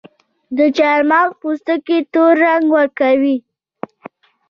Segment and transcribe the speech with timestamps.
[0.57, 3.37] د چارمغز پوستکي تور رنګ ورکوي.